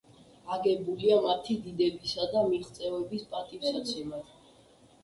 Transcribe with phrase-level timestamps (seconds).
[0.55, 4.35] აგებულია მათი დიდებისა და მიღწევების პატივსაცემად.